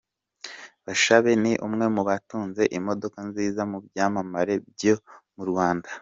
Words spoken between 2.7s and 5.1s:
imodoka nziza mu byamamare byo